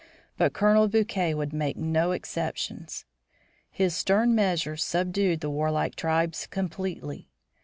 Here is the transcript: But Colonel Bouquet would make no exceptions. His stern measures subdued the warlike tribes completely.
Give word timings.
But 0.35 0.51
Colonel 0.53 0.87
Bouquet 0.87 1.35
would 1.35 1.53
make 1.53 1.77
no 1.77 2.11
exceptions. 2.11 3.05
His 3.69 3.95
stern 3.95 4.33
measures 4.33 4.83
subdued 4.83 5.41
the 5.41 5.49
warlike 5.51 5.95
tribes 5.95 6.47
completely. 6.47 7.29